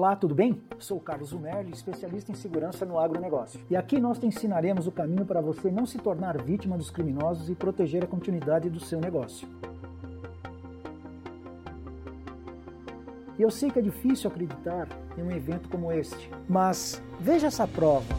Olá, 0.00 0.16
tudo 0.16 0.34
bem? 0.34 0.62
Sou 0.78 0.98
Carlos 0.98 1.28
Zumerli, 1.28 1.72
especialista 1.72 2.32
em 2.32 2.34
segurança 2.34 2.86
no 2.86 2.98
agronegócio. 2.98 3.60
E 3.68 3.76
aqui 3.76 4.00
nós 4.00 4.18
te 4.18 4.24
ensinaremos 4.24 4.86
o 4.86 4.90
caminho 4.90 5.26
para 5.26 5.42
você 5.42 5.70
não 5.70 5.84
se 5.84 5.98
tornar 5.98 6.42
vítima 6.42 6.78
dos 6.78 6.90
criminosos 6.90 7.50
e 7.50 7.54
proteger 7.54 8.02
a 8.02 8.06
continuidade 8.06 8.70
do 8.70 8.80
seu 8.80 8.98
negócio. 8.98 9.46
Eu 13.38 13.50
sei 13.50 13.70
que 13.70 13.78
é 13.78 13.82
difícil 13.82 14.30
acreditar 14.30 14.88
em 15.18 15.22
um 15.22 15.30
evento 15.30 15.68
como 15.68 15.92
este, 15.92 16.30
mas 16.48 17.02
veja 17.20 17.48
essa 17.48 17.68
prova 17.68 18.14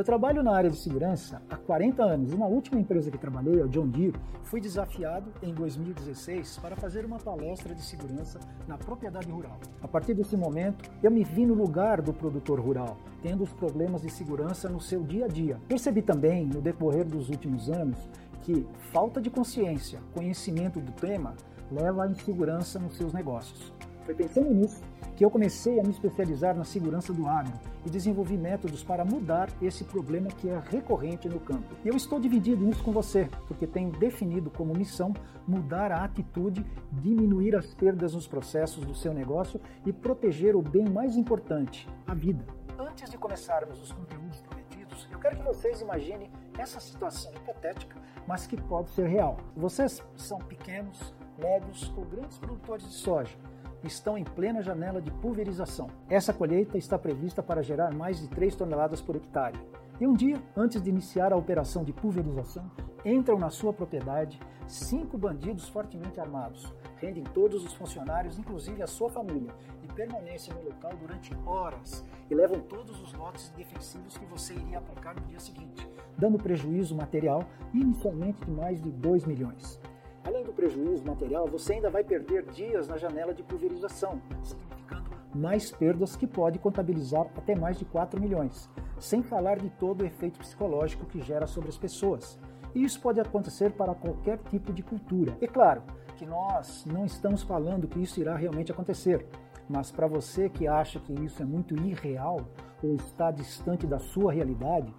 Eu 0.00 0.04
trabalho 0.04 0.42
na 0.42 0.56
área 0.56 0.70
de 0.70 0.78
segurança 0.78 1.42
há 1.50 1.58
40 1.58 2.02
anos 2.02 2.32
na 2.32 2.46
última 2.46 2.80
empresa 2.80 3.10
que 3.10 3.18
trabalhei, 3.18 3.60
a 3.60 3.66
John 3.66 3.86
Deere, 3.86 4.18
fui 4.44 4.58
desafiado 4.58 5.30
em 5.42 5.52
2016 5.52 6.56
para 6.56 6.74
fazer 6.74 7.04
uma 7.04 7.18
palestra 7.18 7.74
de 7.74 7.82
segurança 7.82 8.40
na 8.66 8.78
propriedade 8.78 9.30
rural. 9.30 9.60
A 9.82 9.86
partir 9.86 10.14
desse 10.14 10.38
momento, 10.38 10.90
eu 11.02 11.10
me 11.10 11.22
vi 11.22 11.44
no 11.44 11.52
lugar 11.52 12.00
do 12.00 12.14
produtor 12.14 12.58
rural, 12.58 12.96
tendo 13.20 13.44
os 13.44 13.52
problemas 13.52 14.00
de 14.00 14.08
segurança 14.08 14.70
no 14.70 14.80
seu 14.80 15.02
dia 15.02 15.26
a 15.26 15.28
dia. 15.28 15.60
Percebi 15.68 16.00
também, 16.00 16.46
no 16.46 16.62
decorrer 16.62 17.04
dos 17.04 17.28
últimos 17.28 17.68
anos, 17.68 17.98
que 18.40 18.66
falta 18.94 19.20
de 19.20 19.28
consciência, 19.28 20.00
conhecimento 20.14 20.80
do 20.80 20.92
tema, 20.92 21.34
leva 21.70 22.04
à 22.04 22.08
insegurança 22.08 22.78
nos 22.78 22.96
seus 22.96 23.12
negócios. 23.12 23.70
Foi 24.10 24.26
pensando 24.26 24.52
nisso 24.52 24.82
que 25.14 25.24
eu 25.24 25.30
comecei 25.30 25.78
a 25.78 25.84
me 25.84 25.90
especializar 25.90 26.56
na 26.56 26.64
segurança 26.64 27.12
do 27.12 27.28
agro 27.28 27.52
e 27.86 27.90
desenvolvi 27.90 28.36
métodos 28.36 28.82
para 28.82 29.04
mudar 29.04 29.48
esse 29.62 29.84
problema 29.84 30.28
que 30.30 30.48
é 30.48 30.60
recorrente 30.68 31.28
no 31.28 31.38
campo. 31.38 31.76
E 31.84 31.88
eu 31.88 31.94
estou 31.94 32.18
dividindo 32.18 32.68
isso 32.68 32.82
com 32.82 32.90
você, 32.90 33.30
porque 33.46 33.68
tenho 33.68 33.92
definido 33.92 34.50
como 34.50 34.74
missão 34.74 35.14
mudar 35.46 35.92
a 35.92 36.02
atitude, 36.02 36.66
diminuir 36.90 37.54
as 37.54 37.72
perdas 37.72 38.14
nos 38.14 38.26
processos 38.26 38.84
do 38.84 38.96
seu 38.96 39.14
negócio 39.14 39.60
e 39.86 39.92
proteger 39.92 40.56
o 40.56 40.62
bem 40.62 40.88
mais 40.88 41.16
importante, 41.16 41.88
a 42.04 42.12
vida. 42.12 42.44
Antes 42.76 43.08
de 43.08 43.16
começarmos 43.16 43.80
os 43.80 43.92
conteúdos 43.92 44.40
prometidos, 44.40 45.08
eu 45.12 45.20
quero 45.20 45.36
que 45.36 45.44
vocês 45.44 45.80
imaginem 45.80 46.32
essa 46.58 46.80
situação 46.80 47.32
hipotética, 47.32 47.96
mas 48.26 48.44
que 48.44 48.60
pode 48.60 48.90
ser 48.90 49.06
real. 49.06 49.36
Vocês 49.56 50.02
são 50.16 50.38
pequenos, 50.38 51.14
médios 51.38 51.92
ou 51.96 52.04
grandes 52.04 52.38
produtores 52.38 52.88
de 52.88 52.94
soja 52.94 53.38
estão 53.84 54.16
em 54.16 54.24
plena 54.24 54.62
janela 54.62 55.00
de 55.00 55.10
pulverização. 55.10 55.88
Essa 56.08 56.32
colheita 56.32 56.76
está 56.76 56.98
prevista 56.98 57.42
para 57.42 57.62
gerar 57.62 57.92
mais 57.92 58.20
de 58.20 58.28
3 58.28 58.54
toneladas 58.54 59.00
por 59.00 59.16
hectare. 59.16 59.58
E 60.00 60.06
um 60.06 60.14
dia, 60.14 60.42
antes 60.56 60.82
de 60.82 60.88
iniciar 60.88 61.32
a 61.32 61.36
operação 61.36 61.84
de 61.84 61.92
pulverização, 61.92 62.70
entram 63.04 63.38
na 63.38 63.50
sua 63.50 63.72
propriedade 63.72 64.40
cinco 64.66 65.18
bandidos 65.18 65.68
fortemente 65.68 66.20
armados, 66.20 66.72
rendem 66.96 67.24
todos 67.24 67.64
os 67.64 67.74
funcionários, 67.74 68.38
inclusive 68.38 68.82
a 68.82 68.86
sua 68.86 69.10
família, 69.10 69.52
e 69.82 69.88
permanecem 69.88 70.54
no 70.54 70.62
local 70.64 70.92
durante 70.98 71.34
horas 71.44 72.04
e 72.30 72.34
levam 72.34 72.60
todos 72.60 73.02
os 73.02 73.12
lotes 73.12 73.50
defensivos 73.56 74.16
que 74.16 74.24
você 74.26 74.54
iria 74.54 74.78
aplicar 74.78 75.14
no 75.14 75.26
dia 75.26 75.40
seguinte, 75.40 75.86
dando 76.16 76.38
prejuízo 76.38 76.94
material 76.94 77.44
inicialmente 77.74 78.44
de 78.44 78.50
mais 78.50 78.80
de 78.80 78.90
2 78.90 79.24
milhões. 79.26 79.80
Além 80.24 80.44
do 80.44 80.52
prejuízo 80.52 81.04
material, 81.04 81.46
você 81.46 81.74
ainda 81.74 81.90
vai 81.90 82.04
perder 82.04 82.44
dias 82.50 82.86
na 82.88 82.96
janela 82.96 83.32
de 83.32 83.42
pulverização, 83.42 84.20
significando 84.42 85.10
mais 85.34 85.70
perdas 85.70 86.16
que 86.16 86.26
pode 86.26 86.58
contabilizar 86.58 87.26
até 87.36 87.54
mais 87.54 87.78
de 87.78 87.84
4 87.84 88.20
milhões, 88.20 88.68
sem 88.98 89.22
falar 89.22 89.58
de 89.58 89.70
todo 89.70 90.02
o 90.02 90.06
efeito 90.06 90.38
psicológico 90.38 91.06
que 91.06 91.20
gera 91.20 91.46
sobre 91.46 91.68
as 91.68 91.78
pessoas. 91.78 92.38
E 92.74 92.84
isso 92.84 93.00
pode 93.00 93.20
acontecer 93.20 93.72
para 93.72 93.94
qualquer 93.94 94.38
tipo 94.50 94.72
de 94.72 94.82
cultura. 94.82 95.36
E 95.40 95.48
claro 95.48 95.82
que 96.16 96.26
nós 96.26 96.84
não 96.86 97.04
estamos 97.04 97.42
falando 97.42 97.88
que 97.88 98.00
isso 98.00 98.20
irá 98.20 98.36
realmente 98.36 98.70
acontecer, 98.70 99.26
mas 99.68 99.90
para 99.90 100.06
você 100.06 100.48
que 100.48 100.68
acha 100.68 101.00
que 101.00 101.12
isso 101.12 101.42
é 101.42 101.46
muito 101.46 101.74
irreal 101.74 102.40
ou 102.82 102.96
está 102.96 103.30
distante 103.30 103.86
da 103.86 103.98
sua 103.98 104.32
realidade, 104.32 104.94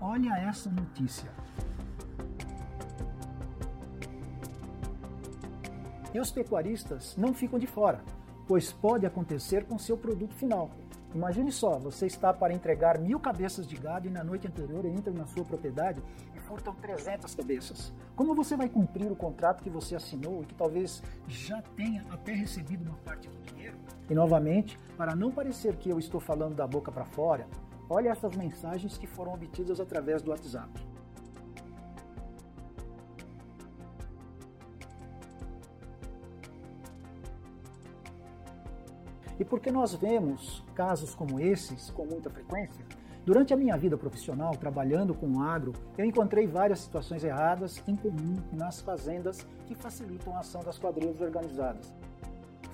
olha 0.00 0.36
essa 0.38 0.70
notícia. 0.70 1.30
E 6.14 6.20
os 6.20 6.30
pecuaristas 6.30 7.16
não 7.16 7.34
ficam 7.34 7.58
de 7.58 7.66
fora, 7.66 8.00
pois 8.46 8.70
pode 8.72 9.04
acontecer 9.04 9.64
com 9.64 9.76
seu 9.76 9.98
produto 9.98 10.32
final. 10.32 10.70
Imagine 11.12 11.50
só, 11.50 11.76
você 11.76 12.06
está 12.06 12.32
para 12.32 12.52
entregar 12.52 12.98
mil 12.98 13.18
cabeças 13.18 13.66
de 13.66 13.76
gado 13.76 14.06
e 14.06 14.10
na 14.10 14.22
noite 14.22 14.46
anterior 14.46 14.84
entra 14.84 15.12
na 15.12 15.26
sua 15.26 15.44
propriedade 15.44 16.00
e 16.34 16.38
furtam 16.38 16.72
300 16.74 17.34
cabeças. 17.34 17.92
Como 18.14 18.34
você 18.34 18.56
vai 18.56 18.68
cumprir 18.68 19.10
o 19.10 19.16
contrato 19.16 19.62
que 19.62 19.70
você 19.70 19.96
assinou 19.96 20.42
e 20.42 20.46
que 20.46 20.54
talvez 20.54 21.02
já 21.26 21.60
tenha 21.76 22.04
até 22.10 22.32
recebido 22.32 22.84
uma 22.84 22.98
parte 22.98 23.28
do 23.28 23.52
dinheiro? 23.52 23.76
E 24.08 24.14
novamente, 24.14 24.78
para 24.96 25.16
não 25.16 25.32
parecer 25.32 25.76
que 25.76 25.90
eu 25.90 25.98
estou 25.98 26.20
falando 26.20 26.54
da 26.54 26.66
boca 26.66 26.92
para 26.92 27.04
fora, 27.04 27.46
olhe 27.88 28.06
essas 28.06 28.36
mensagens 28.36 28.96
que 28.96 29.06
foram 29.06 29.34
obtidas 29.34 29.80
através 29.80 30.22
do 30.22 30.30
WhatsApp. 30.30 30.93
E 39.38 39.44
porque 39.44 39.70
nós 39.70 39.94
vemos 39.94 40.62
casos 40.74 41.14
como 41.14 41.40
esses 41.40 41.90
com 41.90 42.04
muita 42.04 42.30
frequência, 42.30 42.84
durante 43.24 43.52
a 43.52 43.56
minha 43.56 43.76
vida 43.76 43.96
profissional, 43.96 44.52
trabalhando 44.56 45.14
com 45.14 45.26
o 45.26 45.42
agro, 45.42 45.72
eu 45.98 46.04
encontrei 46.04 46.46
várias 46.46 46.80
situações 46.80 47.24
erradas 47.24 47.82
em 47.88 47.96
comum 47.96 48.36
nas 48.52 48.80
fazendas 48.80 49.46
que 49.66 49.74
facilitam 49.74 50.36
a 50.36 50.40
ação 50.40 50.62
das 50.62 50.78
quadrilhas 50.78 51.20
organizadas. 51.20 51.92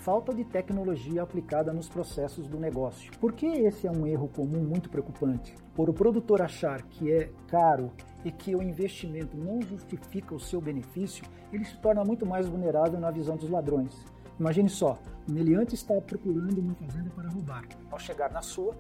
Falta 0.00 0.34
de 0.34 0.44
tecnologia 0.44 1.22
aplicada 1.22 1.74
nos 1.74 1.88
processos 1.88 2.48
do 2.48 2.58
negócio. 2.58 3.12
Por 3.20 3.32
que 3.32 3.46
esse 3.46 3.86
é 3.86 3.90
um 3.90 4.06
erro 4.06 4.28
comum 4.28 4.62
muito 4.64 4.88
preocupante? 4.88 5.54
Por 5.74 5.90
o 5.90 5.92
produtor 5.92 6.40
achar 6.40 6.82
que 6.82 7.12
é 7.12 7.30
caro 7.48 7.92
e 8.24 8.32
que 8.32 8.56
o 8.56 8.62
investimento 8.62 9.36
não 9.36 9.60
justifica 9.60 10.34
o 10.34 10.40
seu 10.40 10.60
benefício, 10.60 11.22
ele 11.52 11.64
se 11.64 11.76
torna 11.78 12.02
muito 12.02 12.24
mais 12.24 12.48
vulnerável 12.48 12.98
na 12.98 13.10
visão 13.10 13.36
dos 13.36 13.50
ladrões. 13.50 13.94
Imagine 14.40 14.70
só, 14.70 14.98
o 15.28 15.32
meliante 15.32 15.74
está 15.74 16.00
procurando 16.00 16.58
uma 16.62 16.74
fazenda 16.74 17.10
para 17.10 17.28
roubar. 17.28 17.62
Ao 17.90 17.98
chegar 17.98 18.32
na 18.32 18.40
sua, 18.40 18.74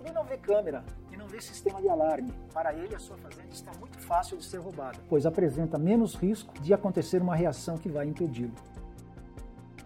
ele 0.00 0.12
não 0.12 0.24
vê 0.24 0.36
câmera 0.36 0.84
e 1.12 1.16
não 1.16 1.28
vê 1.28 1.40
sistema 1.40 1.80
de 1.80 1.88
alarme. 1.88 2.34
Para 2.52 2.74
ele, 2.74 2.96
a 2.96 2.98
sua 2.98 3.16
fazenda 3.18 3.48
está 3.52 3.70
muito 3.78 3.96
fácil 4.00 4.36
de 4.36 4.44
ser 4.44 4.58
roubada, 4.58 4.98
pois 5.08 5.24
apresenta 5.24 5.78
menos 5.78 6.16
risco 6.16 6.60
de 6.60 6.74
acontecer 6.74 7.22
uma 7.22 7.36
reação 7.36 7.78
que 7.78 7.88
vai 7.88 8.08
impedi-lo. 8.08 8.50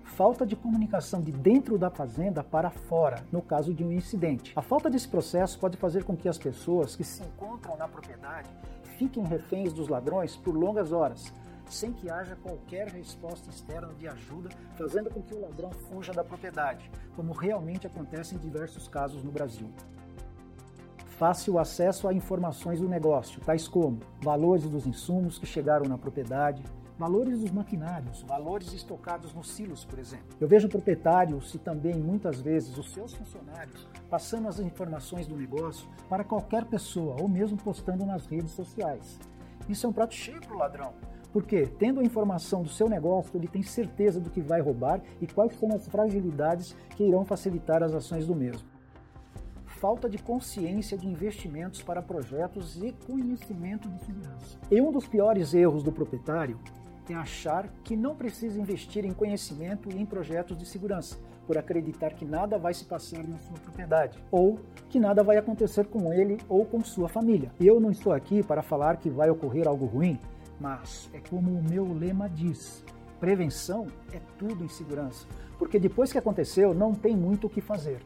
Falta 0.03 0.47
de 0.47 0.57
comunicação 0.57 1.21
de 1.21 1.31
dentro 1.31 1.77
da 1.77 1.91
fazenda 1.91 2.43
para 2.43 2.71
fora, 2.71 3.23
no 3.31 3.43
caso 3.43 3.75
de 3.75 3.85
um 3.85 3.93
incidente. 3.93 4.55
A 4.57 4.63
falta 4.63 4.89
desse 4.89 5.09
processo 5.09 5.59
pode 5.59 5.77
fazer 5.77 6.05
com 6.05 6.17
que 6.17 6.27
as 6.27 6.39
pessoas 6.39 6.97
que 6.97 7.05
se 7.05 7.23
encontram 7.23 7.77
na 7.77 7.87
propriedade 7.87 8.49
fiquem 8.97 9.23
reféns 9.25 9.75
dos 9.75 9.89
ladrões 9.89 10.37
por 10.37 10.57
longas 10.57 10.91
horas, 10.91 11.31
sem 11.69 11.93
que 11.93 12.11
haja 12.11 12.37
qualquer 12.37 12.89
resposta 12.89 13.51
externa 13.51 13.93
de 13.95 14.09
ajuda, 14.09 14.51
fazendo 14.77 15.11
com 15.11 15.23
que 15.23 15.35
o 15.35 15.41
ladrão 15.41 15.71
fuja 15.71 16.13
da 16.13 16.25
propriedade, 16.25 16.91
como 17.15 17.33
realmente 17.33 17.87
acontece 17.87 18.35
em 18.35 18.39
diversos 18.39 18.89
casos 18.89 19.23
no 19.23 19.31
Brasil. 19.31 19.71
Fácil 21.19 21.59
acesso 21.59 22.07
a 22.07 22.15
informações 22.15 22.81
do 22.81 22.89
negócio, 22.89 23.41
tais 23.41 23.67
como 23.67 24.01
valores 24.23 24.65
dos 24.65 24.87
insumos 24.87 25.39
que 25.39 25.47
chegaram 25.47 25.87
na 25.87 25.99
propriedade, 25.99 26.63
valores 26.97 27.41
dos 27.41 27.51
maquinários, 27.51 28.23
valores 28.23 28.73
estocados 28.73 29.33
nos 29.33 29.51
silos, 29.51 29.85
por 29.85 29.99
exemplo. 29.99 30.27
Eu 30.41 30.49
vejo 30.49 30.69
proprietários 30.69 31.55
e 31.55 31.59
também 31.59 31.97
muitas 31.97 32.41
vezes 32.41 32.77
os 32.77 32.93
seus 32.93 33.15
funcionários 33.15 33.87
passando 34.11 34.49
as 34.49 34.59
informações 34.59 35.27
do 35.27 35.37
negócio 35.37 35.89
para 36.09 36.25
qualquer 36.25 36.65
pessoa 36.65 37.17
ou 37.21 37.29
mesmo 37.29 37.57
postando 37.59 38.05
nas 38.05 38.27
redes 38.27 38.53
sociais. 38.53 39.19
Isso 39.69 39.87
é 39.87 39.89
um 39.89 39.93
prato 39.93 40.15
cheio 40.15 40.41
para 40.41 40.55
o 40.55 40.59
ladrão, 40.59 40.95
porque, 41.33 41.67
tendo 41.79 42.01
a 42.01 42.05
informação 42.05 42.63
do 42.63 42.69
seu 42.69 42.89
negócio, 42.89 43.37
ele 43.37 43.49
tem 43.49 43.63
certeza 43.63 44.21
do 44.21 44.31
que 44.31 44.41
vai 44.41 44.61
roubar 44.61 45.01
e 45.21 45.27
quais 45.27 45.55
são 45.59 45.75
as 45.75 45.87
fragilidades 45.87 46.75
que 46.97 47.05
irão 47.05 47.25
facilitar 47.25 47.83
as 47.83 47.95
ações 47.95 48.27
do 48.27 48.35
mesmo. 48.35 48.67
Falta 49.67 50.09
de 50.09 50.19
consciência 50.19 50.99
de 50.99 51.07
investimentos 51.07 51.83
para 51.83 52.03
projetos 52.03 52.83
e 52.83 52.93
conhecimento 53.07 53.89
de 53.89 54.05
segurança. 54.05 54.59
E 54.71 54.81
um 54.81 54.91
dos 54.91 55.07
piores 55.07 55.55
erros 55.55 55.83
do 55.83 55.93
proprietário 55.93 56.59
é 57.09 57.15
achar 57.15 57.69
que 57.85 57.97
não 57.97 58.15
precisa 58.15 58.61
investir 58.61 59.05
em 59.05 59.13
conhecimento 59.13 59.89
e 59.91 60.01
em 60.01 60.05
projetos 60.05 60.57
de 60.57 60.67
segurança, 60.67 61.17
por 61.47 61.57
acreditar 61.57 62.11
que 62.11 62.25
nada 62.25 62.59
vai 62.59 62.75
se 62.75 62.85
passar 62.85 63.27
na 63.27 63.39
sua 63.39 63.57
propriedade, 63.59 64.19
ou 64.31 64.59
que 64.91 65.01
nada 65.01 65.23
vai 65.23 65.39
acontecer 65.39 65.87
com 65.87 66.13
ele 66.13 66.39
ou 66.49 66.67
com 66.67 66.83
sua 66.83 67.09
família. 67.09 67.51
Eu 67.61 67.81
não 67.81 67.91
estou 67.91 68.13
aqui 68.13 68.43
para 68.43 68.63
falar 68.63 68.97
que 68.99 69.09
vai 69.09 69.31
ocorrer 69.31 69.67
algo 69.67 69.87
ruim, 69.87 70.19
mas 70.61 71.09
é 71.13 71.21
como 71.21 71.51
o 71.51 71.63
meu 71.63 71.93
lema 71.93 72.29
diz: 72.29 72.85
prevenção 73.21 73.87
é 74.13 74.21
tudo 74.39 74.65
em 74.65 74.69
segurança, 74.69 75.27
porque 75.59 75.79
depois 75.79 76.13
que 76.13 76.19
aconteceu 76.19 76.75
não 76.75 76.95
tem 76.95 77.17
muito 77.17 77.47
o 77.47 77.51
que 77.51 77.61
fazer. 77.61 78.01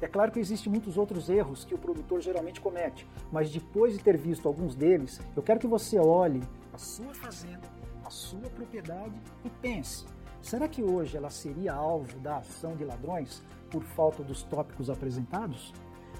É 0.00 0.06
claro 0.06 0.30
que 0.30 0.40
existem 0.40 0.70
muitos 0.70 0.98
outros 0.98 1.30
erros 1.30 1.64
que 1.64 1.74
o 1.74 1.78
produtor 1.78 2.20
geralmente 2.20 2.60
comete, 2.60 3.06
mas 3.32 3.50
depois 3.50 3.94
de 3.94 4.02
ter 4.02 4.16
visto 4.16 4.46
alguns 4.46 4.74
deles, 4.74 5.20
eu 5.34 5.42
quero 5.42 5.58
que 5.58 5.66
você 5.66 5.98
olhe 5.98 6.42
a 6.72 6.76
sua 6.78 7.14
fazenda 7.14 7.76
a 8.06 8.10
sua 8.10 8.48
propriedade 8.50 9.14
e 9.44 9.50
pense: 9.50 10.06
será 10.40 10.68
que 10.68 10.82
hoje 10.82 11.16
ela 11.16 11.30
seria 11.30 11.74
alvo 11.74 12.18
da 12.20 12.38
ação 12.38 12.76
de 12.76 12.84
ladrões 12.84 13.42
por 13.70 13.82
falta 13.82 14.22
dos 14.22 14.42
tópicos 14.44 14.88
apresentados? 14.88 15.74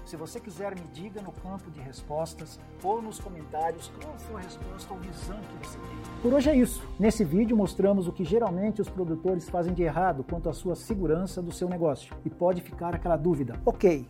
Se 0.07 0.15
você 0.15 0.39
quiser, 0.39 0.73
me 0.73 0.87
diga 0.93 1.21
no 1.21 1.33
campo 1.33 1.69
de 1.69 1.81
respostas 1.81 2.57
ou 2.81 3.01
nos 3.01 3.19
comentários 3.19 3.91
qual 4.01 4.17
foi 4.17 4.39
a 4.39 4.43
resposta 4.45 4.93
ou 4.93 4.99
visão 5.01 5.37
que 5.37 5.67
você 5.67 5.77
tem. 5.77 6.21
Por 6.21 6.33
hoje 6.33 6.49
é 6.49 6.55
isso. 6.55 6.81
Nesse 6.97 7.25
vídeo 7.25 7.57
mostramos 7.57 8.07
o 8.07 8.13
que 8.13 8.23
geralmente 8.23 8.81
os 8.81 8.87
produtores 8.87 9.49
fazem 9.49 9.73
de 9.73 9.83
errado 9.83 10.23
quanto 10.23 10.47
à 10.47 10.53
sua 10.53 10.77
segurança 10.77 11.41
do 11.41 11.51
seu 11.51 11.67
negócio. 11.67 12.15
E 12.23 12.29
pode 12.29 12.61
ficar 12.61 12.95
aquela 12.95 13.17
dúvida. 13.17 13.59
Ok, 13.65 14.07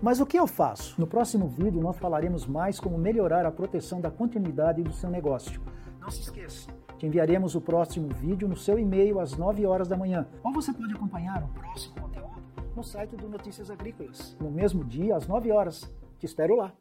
mas 0.00 0.20
o 0.20 0.24
que 0.24 0.38
eu 0.38 0.46
faço? 0.46 0.94
No 1.00 1.06
próximo 1.08 1.48
vídeo 1.48 1.82
nós 1.82 1.98
falaremos 1.98 2.46
mais 2.46 2.78
como 2.78 2.96
melhorar 2.96 3.44
a 3.44 3.50
proteção 3.50 4.00
da 4.00 4.08
continuidade 4.08 4.84
do 4.84 4.92
seu 4.92 5.10
negócio. 5.10 5.60
Não 5.98 6.12
se 6.12 6.20
esqueça, 6.20 6.70
te 6.96 7.06
enviaremos 7.06 7.56
o 7.56 7.60
próximo 7.60 8.06
vídeo 8.14 8.46
no 8.46 8.56
seu 8.56 8.78
e-mail 8.78 9.18
às 9.18 9.36
9 9.36 9.66
horas 9.66 9.88
da 9.88 9.96
manhã. 9.96 10.28
Ou 10.44 10.52
você 10.52 10.72
pode 10.72 10.94
acompanhar 10.94 11.42
o 11.42 11.48
próximo 11.48 11.96
conteúdo 12.00 12.39
no 12.80 12.84
site 12.84 13.14
do 13.14 13.28
Notícias 13.28 13.70
Agrícolas, 13.70 14.34
no 14.40 14.50
mesmo 14.50 14.82
dia, 14.82 15.14
às 15.14 15.26
9 15.26 15.52
horas. 15.52 15.92
Te 16.18 16.24
espero 16.24 16.56
lá. 16.56 16.72